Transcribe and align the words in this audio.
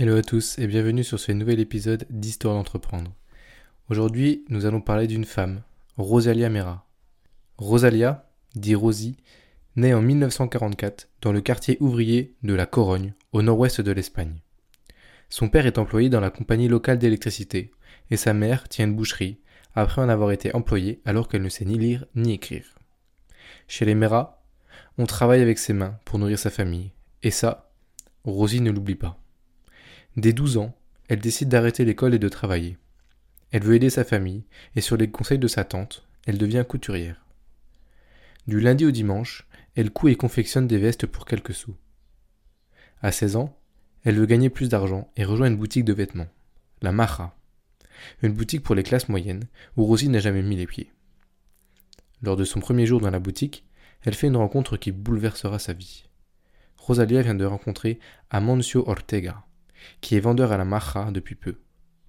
Hello 0.00 0.16
à 0.16 0.22
tous 0.22 0.60
et 0.60 0.68
bienvenue 0.68 1.02
sur 1.02 1.18
ce 1.18 1.32
nouvel 1.32 1.58
épisode 1.58 2.06
d'Histoire 2.08 2.54
d'entreprendre. 2.54 3.12
Aujourd'hui, 3.90 4.44
nous 4.48 4.64
allons 4.64 4.80
parler 4.80 5.08
d'une 5.08 5.24
femme, 5.24 5.62
Rosalia 5.96 6.48
Mera. 6.48 6.86
Rosalia, 7.56 8.30
dit 8.54 8.76
Rosie, 8.76 9.16
naît 9.74 9.94
en 9.94 10.00
1944 10.00 11.08
dans 11.20 11.32
le 11.32 11.40
quartier 11.40 11.78
ouvrier 11.80 12.36
de 12.44 12.54
la 12.54 12.64
Corogne, 12.64 13.12
au 13.32 13.42
nord-ouest 13.42 13.80
de 13.80 13.90
l'Espagne. 13.90 14.36
Son 15.30 15.48
père 15.48 15.66
est 15.66 15.78
employé 15.78 16.08
dans 16.08 16.20
la 16.20 16.30
compagnie 16.30 16.68
locale 16.68 16.98
d'électricité 17.00 17.72
et 18.12 18.16
sa 18.16 18.34
mère 18.34 18.68
tient 18.68 18.84
une 18.84 18.94
boucherie 18.94 19.40
après 19.74 20.00
en 20.00 20.08
avoir 20.08 20.30
été 20.30 20.54
employée 20.54 21.02
alors 21.06 21.26
qu'elle 21.26 21.42
ne 21.42 21.48
sait 21.48 21.64
ni 21.64 21.76
lire 21.76 22.06
ni 22.14 22.34
écrire. 22.34 22.76
Chez 23.66 23.84
les 23.84 23.96
Mera, 23.96 24.44
on 24.96 25.06
travaille 25.06 25.42
avec 25.42 25.58
ses 25.58 25.72
mains 25.72 25.98
pour 26.04 26.20
nourrir 26.20 26.38
sa 26.38 26.50
famille 26.50 26.92
et 27.24 27.32
ça, 27.32 27.72
Rosie 28.22 28.60
ne 28.60 28.70
l'oublie 28.70 28.94
pas. 28.94 29.18
Dès 30.16 30.32
12 30.32 30.56
ans, 30.56 30.76
elle 31.08 31.20
décide 31.20 31.48
d'arrêter 31.48 31.84
l'école 31.84 32.14
et 32.14 32.18
de 32.18 32.28
travailler. 32.28 32.76
Elle 33.50 33.62
veut 33.62 33.74
aider 33.74 33.90
sa 33.90 34.04
famille, 34.04 34.44
et 34.76 34.80
sur 34.80 34.96
les 34.96 35.10
conseils 35.10 35.38
de 35.38 35.48
sa 35.48 35.64
tante, 35.64 36.06
elle 36.26 36.38
devient 36.38 36.64
couturière. 36.68 37.24
Du 38.46 38.60
lundi 38.60 38.84
au 38.84 38.90
dimanche, 38.90 39.46
elle 39.74 39.90
coud 39.90 40.10
et 40.10 40.16
confectionne 40.16 40.66
des 40.66 40.78
vestes 40.78 41.06
pour 41.06 41.24
quelques 41.24 41.54
sous. 41.54 41.76
À 43.00 43.12
16 43.12 43.36
ans, 43.36 43.56
elle 44.04 44.16
veut 44.16 44.26
gagner 44.26 44.50
plus 44.50 44.68
d'argent 44.68 45.10
et 45.16 45.24
rejoint 45.24 45.48
une 45.48 45.56
boutique 45.56 45.84
de 45.84 45.92
vêtements, 45.92 46.28
la 46.82 46.92
Maja, 46.92 47.34
une 48.22 48.32
boutique 48.32 48.62
pour 48.62 48.74
les 48.74 48.82
classes 48.82 49.08
moyennes 49.08 49.44
où 49.76 49.84
Rosie 49.84 50.08
n'a 50.08 50.20
jamais 50.20 50.42
mis 50.42 50.56
les 50.56 50.66
pieds. 50.66 50.92
Lors 52.22 52.36
de 52.36 52.44
son 52.44 52.60
premier 52.60 52.86
jour 52.86 53.00
dans 53.00 53.10
la 53.10 53.20
boutique, 53.20 53.64
elle 54.02 54.14
fait 54.14 54.28
une 54.28 54.36
rencontre 54.36 54.76
qui 54.76 54.92
bouleversera 54.92 55.58
sa 55.58 55.72
vie. 55.72 56.04
Rosalia 56.76 57.22
vient 57.22 57.34
de 57.34 57.44
rencontrer 57.44 57.98
Amancio 58.30 58.88
Ortega, 58.88 59.44
qui 60.00 60.16
est 60.16 60.20
vendeur 60.20 60.52
à 60.52 60.56
la 60.56 60.64
Maja 60.64 61.10
depuis 61.10 61.34
peu. 61.34 61.56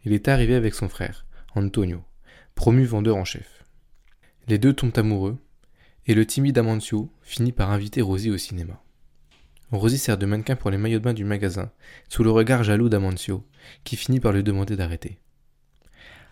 Il 0.06 0.14
est 0.14 0.28
arrivé 0.28 0.56
avec 0.56 0.74
son 0.74 0.90
frère, 0.90 1.26
Antonio, 1.56 2.04
promu 2.56 2.86
vendeur 2.86 3.18
en 3.18 3.26
chef. 3.26 3.64
Les 4.48 4.58
deux 4.58 4.74
tombent 4.74 4.98
amoureux, 4.98 5.38
et 6.06 6.14
le 6.14 6.26
timide 6.26 6.58
Amancio 6.58 7.14
finit 7.22 7.52
par 7.52 7.72
inviter 7.72 8.02
Rosie 8.02 8.32
au 8.32 8.38
cinéma. 8.38 8.82
Rosie 9.72 10.00
sert 10.00 10.18
de 10.18 10.26
mannequin 10.26 10.56
pour 10.56 10.72
les 10.72 10.78
maillots 10.78 11.00
de 11.00 11.04
bain 11.04 11.14
du 11.14 11.26
magasin, 11.26 11.72
sous 12.08 12.24
le 12.24 12.32
regard 12.32 12.64
jaloux 12.64 12.90
d'Amancio, 12.90 13.46
qui 13.84 13.96
finit 13.96 14.20
par 14.20 14.32
lui 14.32 14.44
demander 14.44 14.76
d'arrêter. 14.76 15.20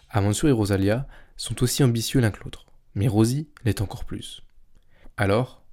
Amancio 0.10 0.48
et 0.48 0.52
Rosalia 0.52 1.08
sont 1.36 1.62
aussi 1.62 1.84
ambitieux 1.84 2.20
l'un 2.20 2.32
que 2.32 2.44
l'autre, 2.44 2.66
mais 2.96 3.08
Rosie 3.08 3.50
l'est 3.64 3.82
encore 3.82 4.06
plus. 4.06 4.42
Alors, 5.18 5.64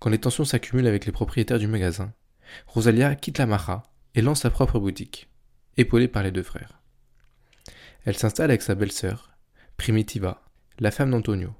quand 0.00 0.10
les 0.10 0.18
tensions 0.18 0.44
s'accumulent 0.44 0.88
avec 0.88 1.06
les 1.06 1.12
propriétaires 1.12 1.60
du 1.60 1.68
magasin, 1.68 2.12
Rosalia 2.66 3.14
quitte 3.14 3.38
la 3.38 3.46
Maja 3.46 3.84
et 4.14 4.22
lance 4.22 4.42
sa 4.42 4.50
propre 4.50 4.78
boutique, 4.78 5.28
épaulée 5.76 6.08
par 6.08 6.22
les 6.22 6.30
deux 6.30 6.42
frères. 6.42 6.80
Elle 8.04 8.16
s'installe 8.16 8.50
avec 8.50 8.62
sa 8.62 8.74
belle-sœur, 8.74 9.30
Primitiva, 9.76 10.42
la 10.78 10.90
femme 10.90 11.10
d'Antonio. 11.10 11.54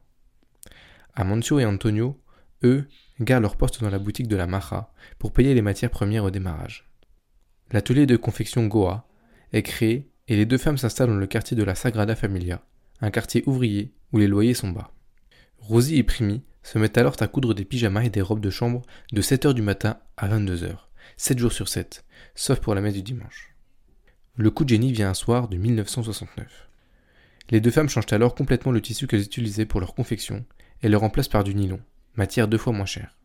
Amancio 1.14 1.58
et 1.58 1.67
Antonio, 1.67 2.20
eux, 2.62 2.86
gardent 3.20 3.42
leur 3.42 3.56
poste 3.56 3.83
dans 3.83 3.91
la 3.91 3.98
boutique 3.98 4.28
de 4.28 4.36
la 4.36 4.47
Maja 4.47 4.92
pour 5.19 5.33
payer 5.33 5.55
les 5.55 5.62
matières 5.62 5.91
premières 5.91 6.25
au 6.25 6.30
démarrage. 6.30 6.89
L'atelier 7.70 8.06
de 8.06 8.17
confection 8.17 8.67
Goa 8.67 9.08
est 9.53 9.62
créé 9.62 10.11
et 10.28 10.36
les 10.36 10.47
deux 10.47 10.58
femmes 10.58 10.78
s'installent 10.78 11.08
dans 11.08 11.17
le 11.17 11.27
quartier 11.27 11.56
de 11.56 11.64
la 11.64 11.75
Sagrada 11.75 12.14
Familia, 12.14 12.62
un 13.00 13.11
quartier 13.11 13.42
ouvrier 13.47 13.95
où 14.12 14.19
les 14.19 14.28
loyers 14.28 14.55
sont 14.55 14.70
bas. 14.70 14.92
Rosie 15.58 15.98
et 15.98 16.02
Primi 16.02 16.42
se 16.62 16.79
mettent 16.79 16.98
alors 16.98 17.17
à 17.20 17.29
coudre 17.29 17.55
des 17.55 17.64
pyjamas 17.64 18.02
et 18.02 18.11
des 18.11 18.20
robes 18.20 18.41
de 18.41 18.51
chambre 18.51 18.83
de 19.12 19.23
7h 19.23 19.55
du 19.55 19.62
matin 19.62 19.98
à 20.17 20.29
22h, 20.29 20.77
7 21.17 21.39
jours 21.39 21.52
sur 21.52 21.68
7, 21.68 22.05
sauf 22.35 22.61
pour 22.61 22.74
la 22.74 22.80
messe 22.80 22.95
du 22.95 23.02
dimanche. 23.02 23.55
Le 24.36 24.51
coup 24.51 24.64
de 24.64 24.70
génie 24.70 24.92
vient 24.92 25.11
un 25.11 25.14
soir 25.14 25.48
de 25.48 25.57
1969. 25.57 26.68
Les 27.51 27.61
deux 27.61 27.70
femmes 27.70 27.89
changent 27.89 28.13
alors 28.13 28.35
complètement 28.35 28.73
le 28.73 28.80
tissu 28.80 29.07
qu'elles 29.07 29.23
utilisaient 29.23 29.67
pour 29.67 29.80
leur 29.80 29.95
confection 29.95 30.45
et 30.83 30.89
le 30.89 30.96
remplacent 30.96 31.29
par 31.29 31.45
du 31.45 31.55
nylon, 31.55 31.80
matière 32.14 32.48
deux 32.48 32.58
fois 32.58 32.73
moins 32.73 32.86
chère. 32.86 33.18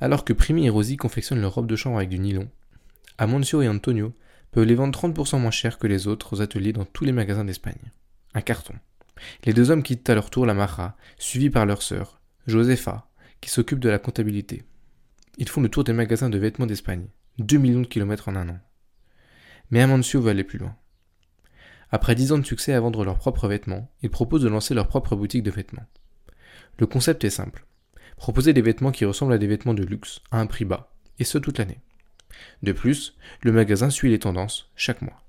Alors 0.00 0.24
que 0.24 0.32
Primi 0.32 0.66
et 0.66 0.70
Rosie 0.70 0.96
confectionnent 0.96 1.40
leurs 1.40 1.54
robes 1.54 1.66
de 1.66 1.76
chambre 1.76 1.96
avec 1.96 2.08
du 2.08 2.18
nylon, 2.18 2.50
Amancio 3.18 3.62
et 3.62 3.68
Antonio 3.68 4.12
peuvent 4.50 4.66
les 4.66 4.74
vendre 4.74 4.98
30% 4.98 5.40
moins 5.40 5.50
cher 5.50 5.78
que 5.78 5.86
les 5.86 6.06
autres 6.06 6.34
aux 6.36 6.42
ateliers 6.42 6.72
dans 6.72 6.84
tous 6.84 7.04
les 7.04 7.12
magasins 7.12 7.44
d'Espagne. 7.44 7.92
Un 8.34 8.40
carton. 8.40 8.74
Les 9.44 9.52
deux 9.52 9.70
hommes 9.70 9.82
quittent 9.82 10.10
à 10.10 10.14
leur 10.14 10.30
tour 10.30 10.46
la 10.46 10.54
Mara, 10.54 10.96
suivis 11.18 11.50
par 11.50 11.66
leur 11.66 11.82
sœur, 11.82 12.20
Josefa, 12.46 13.08
qui 13.40 13.50
s'occupe 13.50 13.78
de 13.78 13.88
la 13.88 13.98
comptabilité. 13.98 14.64
Ils 15.38 15.48
font 15.48 15.60
le 15.60 15.68
tour 15.68 15.84
des 15.84 15.92
magasins 15.92 16.30
de 16.30 16.38
vêtements 16.38 16.66
d'Espagne, 16.66 17.06
2 17.38 17.58
millions 17.58 17.80
de 17.80 17.86
kilomètres 17.86 18.28
en 18.28 18.36
un 18.36 18.48
an. 18.48 18.60
Mais 19.70 19.80
Amancio 19.80 20.20
veut 20.20 20.30
aller 20.30 20.44
plus 20.44 20.58
loin. 20.58 20.76
Après 21.90 22.14
10 22.14 22.32
ans 22.32 22.38
de 22.38 22.46
succès 22.46 22.72
à 22.72 22.80
vendre 22.80 23.04
leurs 23.04 23.18
propres 23.18 23.48
vêtements, 23.48 23.90
ils 24.02 24.10
proposent 24.10 24.42
de 24.42 24.48
lancer 24.48 24.74
leur 24.74 24.88
propre 24.88 25.16
boutique 25.16 25.42
de 25.42 25.50
vêtements. 25.50 25.86
Le 26.78 26.86
concept 26.86 27.24
est 27.24 27.30
simple. 27.30 27.66
Proposer 28.16 28.52
des 28.52 28.62
vêtements 28.62 28.92
qui 28.92 29.04
ressemblent 29.04 29.32
à 29.32 29.38
des 29.38 29.46
vêtements 29.46 29.74
de 29.74 29.82
luxe, 29.82 30.20
à 30.30 30.40
un 30.40 30.46
prix 30.46 30.64
bas, 30.64 30.94
et 31.18 31.24
ce 31.24 31.38
toute 31.38 31.58
l'année. 31.58 31.80
De 32.62 32.72
plus, 32.72 33.16
le 33.42 33.52
magasin 33.52 33.90
suit 33.90 34.10
les 34.10 34.18
tendances 34.18 34.70
chaque 34.74 35.02
mois. 35.02 35.22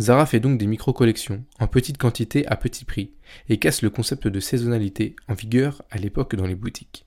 Zara 0.00 0.26
fait 0.26 0.38
donc 0.38 0.58
des 0.58 0.68
micro-collections 0.68 1.44
en 1.58 1.66
petite 1.66 1.98
quantité 1.98 2.46
à 2.46 2.56
petit 2.56 2.84
prix 2.84 3.14
et 3.48 3.58
casse 3.58 3.82
le 3.82 3.90
concept 3.90 4.28
de 4.28 4.38
saisonnalité 4.38 5.16
en 5.26 5.34
vigueur 5.34 5.82
à 5.90 5.98
l'époque 5.98 6.36
dans 6.36 6.46
les 6.46 6.54
boutiques. 6.54 7.06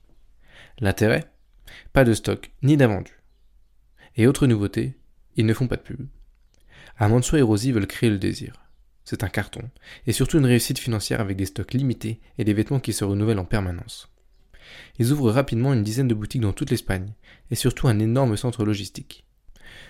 L'intérêt? 0.78 1.31
Pas 1.92 2.04
de 2.04 2.14
stock 2.14 2.50
ni 2.62 2.76
d'invendu. 2.76 3.12
Et 4.16 4.26
autre 4.26 4.46
nouveauté, 4.46 4.98
ils 5.36 5.46
ne 5.46 5.54
font 5.54 5.68
pas 5.68 5.76
de 5.76 5.82
pub. 5.82 6.06
Amanso 6.98 7.36
et 7.36 7.42
Rosie 7.42 7.72
veulent 7.72 7.86
créer 7.86 8.10
le 8.10 8.18
désir. 8.18 8.54
C'est 9.04 9.24
un 9.24 9.28
carton, 9.28 9.62
et 10.06 10.12
surtout 10.12 10.38
une 10.38 10.46
réussite 10.46 10.78
financière 10.78 11.20
avec 11.20 11.36
des 11.36 11.46
stocks 11.46 11.74
limités 11.74 12.20
et 12.38 12.44
des 12.44 12.52
vêtements 12.52 12.80
qui 12.80 12.92
se 12.92 13.04
renouvellent 13.04 13.38
en 13.38 13.44
permanence. 13.44 14.08
Ils 14.98 15.12
ouvrent 15.12 15.32
rapidement 15.32 15.72
une 15.72 15.82
dizaine 15.82 16.08
de 16.08 16.14
boutiques 16.14 16.42
dans 16.42 16.52
toute 16.52 16.70
l'Espagne, 16.70 17.14
et 17.50 17.56
surtout 17.56 17.88
un 17.88 17.98
énorme 17.98 18.36
centre 18.36 18.64
logistique. 18.64 19.26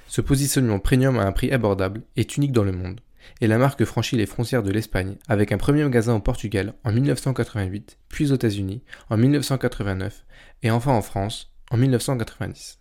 Ce 0.07 0.21
positionnement 0.21 0.79
premium 0.79 1.19
à 1.19 1.27
un 1.27 1.33
prix 1.33 1.53
abordable 1.53 2.03
est 2.17 2.37
unique 2.37 2.53
dans 2.53 2.65
le 2.65 2.73
monde, 2.73 3.01
et 3.41 3.47
la 3.47 3.59
marque 3.59 3.85
franchit 3.85 4.17
les 4.17 4.27
frontières 4.27 4.63
de 4.63 4.73
l'Espagne 4.73 5.17
avec 5.29 5.53
un 5.53 5.59
premier 5.59 5.83
magasin 5.85 6.15
au 6.15 6.21
Portugal 6.21 6.75
en 6.85 6.93
1988, 6.93 7.99
puis 8.09 8.31
aux 8.31 8.35
États-Unis 8.35 8.83
en 9.11 9.17
1989, 9.17 10.25
et 10.63 10.71
enfin 10.71 10.93
en 10.93 11.03
France 11.03 11.52
en 11.73 11.79
1990. 11.79 12.79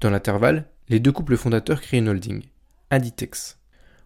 Dans 0.00 0.10
l'intervalle, 0.10 0.68
les 0.88 1.00
deux 1.00 1.10
couples 1.10 1.36
fondateurs 1.36 1.80
créent 1.80 1.98
une 1.98 2.08
holding, 2.08 2.44
Inditex, 2.90 3.58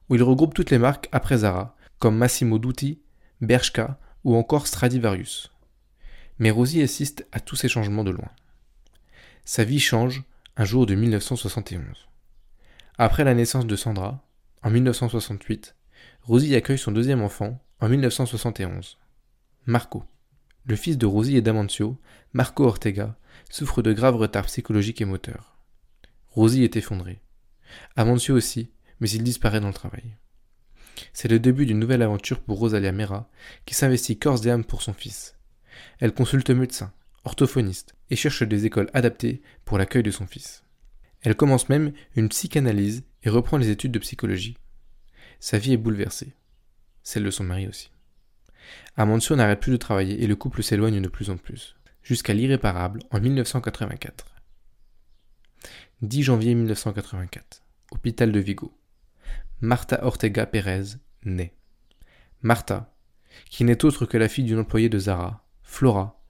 où 0.08 0.14
ils 0.14 0.22
regroupent 0.22 0.54
toutes 0.54 0.70
les 0.70 0.78
marques 0.78 1.08
après 1.12 1.38
Zara, 1.38 1.76
comme 1.98 2.16
Massimo 2.16 2.58
Dutti, 2.58 3.00
Bershka 3.42 3.98
ou 4.24 4.34
encore 4.34 4.66
Stradivarius. 4.66 5.52
Mais 6.38 6.50
Rosie 6.50 6.82
assiste 6.82 7.26
à 7.32 7.40
tous 7.40 7.56
ces 7.56 7.68
changements 7.68 8.04
de 8.04 8.10
loin. 8.10 8.30
Sa 9.44 9.62
vie 9.62 9.80
change 9.80 10.24
un 10.56 10.64
jour 10.64 10.86
de 10.86 10.94
1971. 10.94 12.08
Après 12.98 13.24
la 13.24 13.34
naissance 13.34 13.66
de 13.66 13.76
Sandra, 13.76 14.24
en 14.62 14.70
1968, 14.70 15.76
Rosie 16.22 16.56
accueille 16.56 16.78
son 16.78 16.92
deuxième 16.92 17.22
enfant 17.22 17.62
en 17.80 17.88
1971. 17.90 18.98
Marco. 19.66 20.02
Le 20.64 20.76
fils 20.76 20.96
de 20.96 21.06
Rosie 21.06 21.36
et 21.36 21.42
d'Amancio, 21.42 21.98
Marco 22.32 22.64
Ortega, 22.64 23.16
souffre 23.50 23.82
de 23.82 23.92
graves 23.92 24.16
retards 24.16 24.46
psychologiques 24.46 25.00
et 25.00 25.04
moteurs. 25.04 25.56
Rosie 26.30 26.64
est 26.64 26.76
effondrée. 26.76 27.20
Amancio 27.96 28.34
aussi, 28.34 28.70
mais 29.00 29.10
il 29.10 29.22
disparaît 29.22 29.60
dans 29.60 29.68
le 29.68 29.74
travail. 29.74 30.16
C'est 31.12 31.28
le 31.28 31.38
début 31.38 31.66
d'une 31.66 31.78
nouvelle 31.78 32.02
aventure 32.02 32.40
pour 32.40 32.58
Rosalia 32.58 32.92
Mera, 32.92 33.28
qui 33.64 33.74
s'investit 33.74 34.18
corps 34.18 34.46
et 34.46 34.50
âme 34.50 34.64
pour 34.64 34.82
son 34.82 34.92
fils. 34.92 35.36
Elle 35.98 36.12
consulte 36.12 36.50
médecin, 36.50 36.92
orthophoniste, 37.24 37.94
et 38.10 38.16
cherche 38.16 38.42
des 38.42 38.66
écoles 38.66 38.90
adaptées 38.94 39.42
pour 39.64 39.78
l'accueil 39.78 40.02
de 40.02 40.10
son 40.10 40.26
fils. 40.26 40.62
Elle 41.22 41.34
commence 41.34 41.68
même 41.68 41.92
une 42.14 42.28
psychanalyse 42.28 43.04
et 43.22 43.30
reprend 43.30 43.56
les 43.56 43.70
études 43.70 43.92
de 43.92 43.98
psychologie. 43.98 44.56
Sa 45.40 45.58
vie 45.58 45.72
est 45.72 45.78
bouleversée. 45.78 46.34
Celle 47.02 47.24
de 47.24 47.30
son 47.30 47.44
mari 47.44 47.66
aussi. 47.66 47.90
Amancio 48.96 49.36
n'arrête 49.36 49.60
plus 49.60 49.72
de 49.72 49.76
travailler 49.76 50.22
et 50.22 50.26
le 50.26 50.36
couple 50.36 50.62
s'éloigne 50.62 51.00
de 51.00 51.08
plus 51.08 51.30
en 51.30 51.36
plus, 51.36 51.76
jusqu'à 52.06 52.34
l'irréparable 52.34 53.00
en 53.10 53.20
1984. 53.20 54.26
10 56.02 56.22
janvier 56.22 56.54
1984, 56.54 57.62
hôpital 57.90 58.30
de 58.30 58.38
Vigo. 58.38 58.78
Marta 59.60 60.04
Ortega 60.04 60.46
Pérez 60.46 60.98
naît. 61.24 61.52
Marta, 62.42 62.94
qui 63.50 63.64
n'est 63.64 63.84
autre 63.84 64.06
que 64.06 64.16
la 64.16 64.28
fille 64.28 64.44
d'une 64.44 64.60
employée 64.60 64.88
de 64.88 65.00
Zara, 65.00 65.44
Flora 65.62 66.22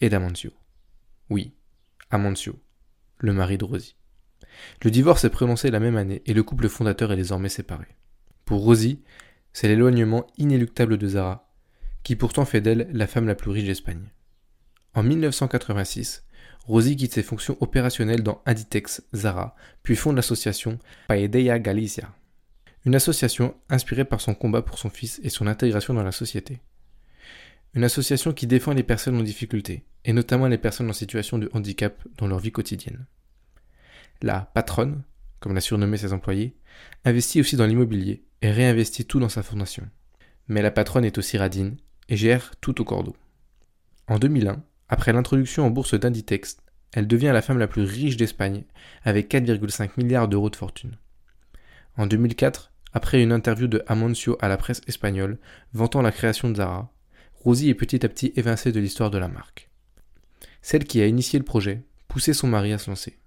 et 0.00 0.08
d'Amancio. 0.08 0.50
Oui, 1.28 1.54
Amancio, 2.10 2.60
le 3.18 3.32
mari 3.32 3.56
de 3.56 3.64
Rosie. 3.64 3.94
Le 4.82 4.90
divorce 4.90 5.24
est 5.24 5.30
prononcé 5.30 5.70
la 5.70 5.78
même 5.78 5.96
année 5.96 6.22
et 6.26 6.34
le 6.34 6.42
couple 6.42 6.68
fondateur 6.68 7.12
est 7.12 7.16
désormais 7.16 7.48
séparé. 7.48 7.86
Pour 8.44 8.62
Rosie, 8.62 9.04
c'est 9.52 9.68
l'éloignement 9.68 10.26
inéluctable 10.38 10.98
de 10.98 11.06
Zara, 11.06 11.48
qui 12.02 12.16
pourtant 12.16 12.44
fait 12.44 12.60
d'elle 12.60 12.88
la 12.92 13.06
femme 13.06 13.28
la 13.28 13.36
plus 13.36 13.52
riche 13.52 13.66
d'Espagne. 13.66 14.10
En 14.94 15.04
1986, 15.04 16.24
Rosie 16.66 16.96
quitte 16.96 17.14
ses 17.14 17.22
fonctions 17.22 17.56
opérationnelles 17.60 18.22
dans 18.22 18.42
Inditex 18.44 19.02
Zara, 19.14 19.54
puis 19.82 19.94
fonde 19.94 20.16
l'association 20.16 20.78
Paedeia 21.06 21.58
Galicia, 21.60 22.12
une 22.84 22.96
association 22.96 23.54
inspirée 23.68 24.04
par 24.04 24.20
son 24.20 24.34
combat 24.34 24.62
pour 24.62 24.78
son 24.78 24.90
fils 24.90 25.20
et 25.22 25.30
son 25.30 25.46
intégration 25.46 25.94
dans 25.94 26.02
la 26.02 26.12
société. 26.12 26.60
Une 27.74 27.84
association 27.84 28.32
qui 28.32 28.48
défend 28.48 28.72
les 28.72 28.82
personnes 28.82 29.16
en 29.16 29.22
difficulté, 29.22 29.84
et 30.04 30.12
notamment 30.12 30.48
les 30.48 30.58
personnes 30.58 30.90
en 30.90 30.94
situation 30.94 31.38
de 31.38 31.48
handicap 31.52 32.02
dans 32.18 32.26
leur 32.26 32.40
vie 32.40 32.52
quotidienne. 32.52 33.06
La 34.22 34.50
patronne, 34.54 35.02
comme 35.38 35.54
l'a 35.54 35.60
surnommé 35.60 35.98
ses 35.98 36.12
employés, 36.12 36.56
investit 37.04 37.40
aussi 37.40 37.56
dans 37.56 37.66
l'immobilier 37.66 38.24
et 38.42 38.50
réinvestit 38.50 39.04
tout 39.04 39.20
dans 39.20 39.28
sa 39.28 39.44
fondation. 39.44 39.88
Mais 40.48 40.62
la 40.62 40.72
patronne 40.72 41.04
est 41.04 41.16
aussi 41.16 41.38
radine 41.38 41.76
et 42.08 42.16
gère 42.16 42.56
tout 42.60 42.80
au 42.80 42.84
cordeau. 42.84 43.14
En 44.08 44.18
2001, 44.18 44.62
après 44.90 45.12
l'introduction 45.12 45.64
en 45.64 45.70
bourse 45.70 45.94
d'Inditex, 45.94 46.56
elle 46.92 47.06
devient 47.06 47.30
la 47.32 47.42
femme 47.42 47.58
la 47.58 47.68
plus 47.68 47.84
riche 47.84 48.16
d'Espagne, 48.16 48.64
avec 49.04 49.32
4,5 49.32 49.90
milliards 49.96 50.26
d'euros 50.26 50.50
de 50.50 50.56
fortune. 50.56 50.98
En 51.96 52.08
2004, 52.08 52.72
après 52.92 53.22
une 53.22 53.30
interview 53.30 53.68
de 53.68 53.84
Amancio 53.86 54.36
à 54.40 54.48
la 54.48 54.56
presse 54.56 54.82
espagnole 54.88 55.38
vantant 55.72 56.02
la 56.02 56.10
création 56.10 56.50
de 56.50 56.56
Zara, 56.56 56.92
Rosie 57.36 57.70
est 57.70 57.74
petit 57.74 58.04
à 58.04 58.08
petit 58.08 58.32
évincée 58.34 58.72
de 58.72 58.80
l'histoire 58.80 59.12
de 59.12 59.18
la 59.18 59.28
marque. 59.28 59.70
Celle 60.60 60.84
qui 60.84 61.00
a 61.00 61.06
initié 61.06 61.38
le 61.38 61.44
projet, 61.44 61.84
poussé 62.08 62.34
son 62.34 62.48
mari 62.48 62.72
à 62.72 62.78
se 62.78 62.90
lancer. 62.90 63.20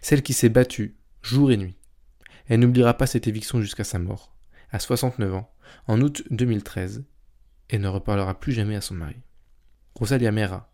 Celle 0.00 0.22
qui 0.22 0.32
s'est 0.32 0.48
battue, 0.48 0.96
jour 1.20 1.50
et 1.50 1.56
nuit. 1.56 1.76
Elle 2.46 2.60
n'oubliera 2.60 2.94
pas 2.94 3.08
cette 3.08 3.26
éviction 3.26 3.60
jusqu'à 3.60 3.84
sa 3.84 3.98
mort, 3.98 4.36
à 4.70 4.78
69 4.78 5.34
ans, 5.34 5.52
en 5.88 6.00
août 6.00 6.22
2013, 6.30 7.04
et 7.70 7.78
ne 7.78 7.88
reparlera 7.88 8.38
plus 8.38 8.52
jamais 8.52 8.76
à 8.76 8.80
son 8.80 8.94
mari. 8.94 9.16
Rosalia 9.96 10.30
Mera, 10.30 10.72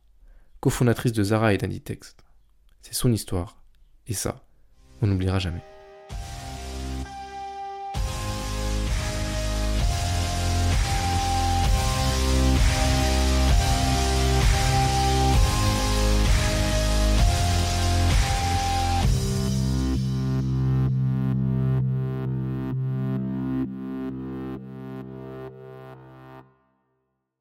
cofondatrice 0.65 1.13
de 1.13 1.23
Zara 1.23 1.53
et 1.53 1.59
d'Inditex. 1.59 2.17
C'est 2.81 2.95
son 2.95 3.13
histoire, 3.13 3.63
et 4.07 4.15
ça, 4.15 4.47
on 5.03 5.07
n'oubliera 5.07 5.39
jamais. 5.39 5.74